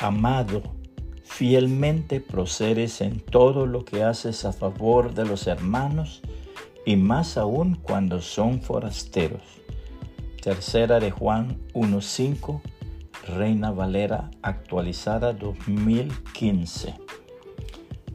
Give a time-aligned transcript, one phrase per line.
[0.00, 0.62] Amado,
[1.24, 6.22] fielmente procedes en todo lo que haces a favor de los hermanos
[6.86, 9.42] y más aún cuando son forasteros.
[10.40, 12.60] Tercera de Juan 1.5,
[13.26, 16.94] Reina Valera actualizada 2015.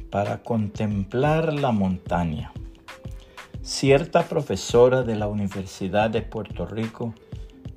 [0.09, 2.53] Para contemplar la montaña.
[3.61, 7.13] Cierta profesora de la Universidad de Puerto Rico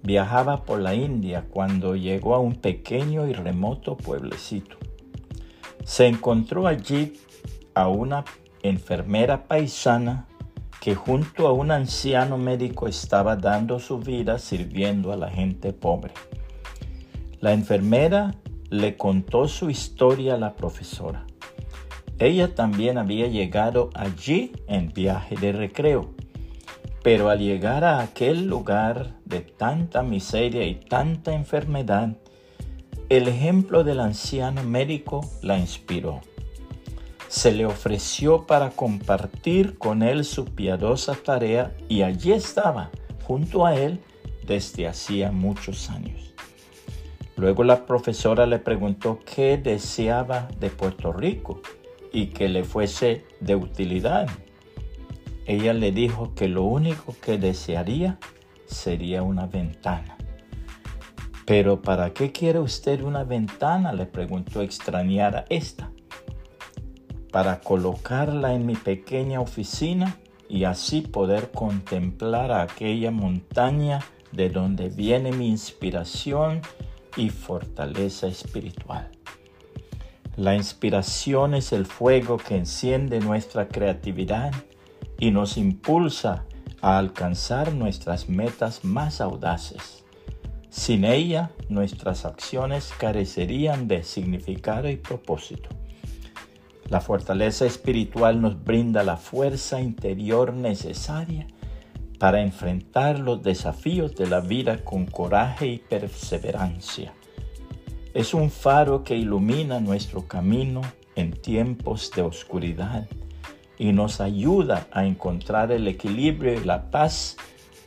[0.06, 4.76] viajaba por la India cuando llegó a un pequeño y remoto pueblecito.
[5.84, 7.14] Se encontró allí
[7.74, 8.24] a una
[8.62, 10.28] enfermera paisana
[10.80, 16.12] que junto a un anciano médico estaba dando su vida sirviendo a la gente pobre.
[17.40, 18.36] La enfermera
[18.70, 21.26] le contó su historia a la profesora.
[22.20, 26.10] Ella también había llegado allí en viaje de recreo,
[27.02, 32.16] pero al llegar a aquel lugar de tanta miseria y tanta enfermedad,
[33.10, 36.22] el ejemplo del anciano médico la inspiró
[37.28, 42.90] se le ofreció para compartir con él su piadosa tarea y allí estaba,
[43.24, 44.00] junto a él,
[44.46, 46.34] desde hacía muchos años.
[47.36, 51.60] Luego la profesora le preguntó qué deseaba de Puerto Rico
[52.12, 54.28] y que le fuese de utilidad.
[55.44, 58.18] Ella le dijo que lo único que desearía
[58.66, 60.16] sería una ventana.
[61.46, 63.92] Pero ¿para qué quiere usted una ventana?
[63.92, 65.90] le preguntó extrañada esta
[67.30, 70.16] para colocarla en mi pequeña oficina
[70.48, 74.00] y así poder contemplar aquella montaña
[74.32, 76.62] de donde viene mi inspiración
[77.16, 79.10] y fortaleza espiritual.
[80.36, 84.52] La inspiración es el fuego que enciende nuestra creatividad
[85.18, 86.44] y nos impulsa
[86.80, 90.04] a alcanzar nuestras metas más audaces.
[90.68, 95.70] Sin ella, nuestras acciones carecerían de significado y propósito.
[96.88, 101.46] La fortaleza espiritual nos brinda la fuerza interior necesaria
[102.18, 107.12] para enfrentar los desafíos de la vida con coraje y perseverancia.
[108.14, 110.82] Es un faro que ilumina nuestro camino
[111.16, 113.06] en tiempos de oscuridad
[113.78, 117.36] y nos ayuda a encontrar el equilibrio y la paz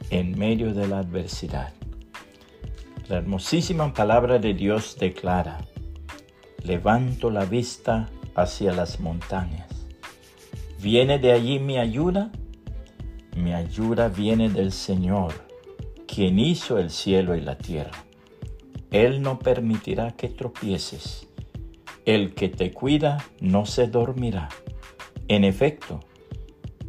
[0.10, 1.74] en medio de la adversidad.
[3.08, 5.60] La hermosísima palabra de Dios declara,
[6.64, 9.68] levanto la vista hacia las montañas.
[10.82, 12.32] ¿Viene de allí mi ayuda?
[13.36, 15.34] Mi ayuda viene del Señor,
[16.08, 18.06] quien hizo el cielo y la tierra.
[18.92, 21.28] Él no permitirá que tropieces.
[22.06, 24.50] El que te cuida no se dormirá.
[25.30, 26.00] En efecto,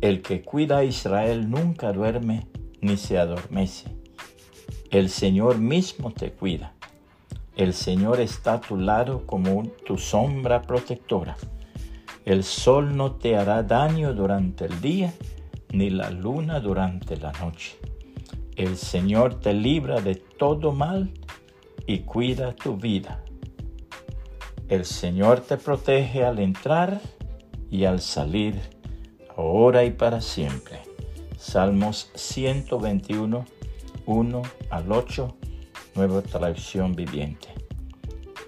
[0.00, 2.46] el que cuida a Israel nunca duerme
[2.80, 3.94] ni se adormece.
[4.90, 6.72] El Señor mismo te cuida.
[7.54, 11.36] El Señor está a tu lado como tu sombra protectora.
[12.24, 15.12] El sol no te hará daño durante el día,
[15.74, 17.76] ni la luna durante la noche.
[18.56, 21.12] El Señor te libra de todo mal
[21.86, 23.22] y cuida tu vida.
[24.70, 27.02] El Señor te protege al entrar
[27.70, 28.60] y al salir,
[29.36, 30.80] ahora y para siempre.
[31.38, 33.44] Salmos 121,
[34.06, 35.36] 1 al 8
[35.94, 37.48] nueva traducción viviente.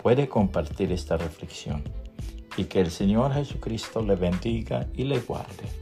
[0.02, 1.82] Puede compartir esta reflexión
[2.56, 5.81] y que el Señor Jesucristo le bendiga y le guarde.